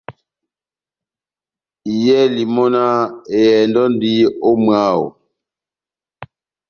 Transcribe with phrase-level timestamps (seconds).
[1.93, 2.97] Iyɛli mɔ́náh:
[3.37, 4.11] «ehɛndɔ endi
[4.47, 5.05] ó mwáho.»